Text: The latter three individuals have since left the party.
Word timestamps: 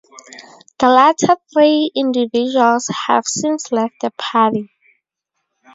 The 0.79 0.89
latter 0.89 1.37
three 1.53 1.91
individuals 1.95 2.87
have 3.05 3.27
since 3.27 3.71
left 3.71 4.01
the 4.01 4.09
party. 4.09 4.71